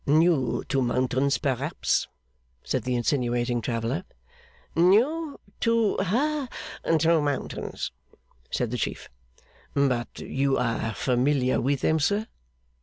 'New 0.07 0.63
to 0.63 0.81
mountains, 0.81 1.37
perhaps?' 1.37 2.07
said 2.63 2.81
the 2.85 2.95
insinuating 2.95 3.61
traveller. 3.61 4.03
'New 4.75 5.39
to 5.59 5.95
ha 5.97 6.47
to 6.97 7.21
mountains,' 7.21 7.91
said 8.49 8.71
the 8.71 8.79
Chief. 8.79 9.09
'But 9.75 10.19
you 10.21 10.57
are 10.57 10.95
familiar 10.95 11.61
with 11.61 11.81
them, 11.81 11.99
sir? 11.99 12.25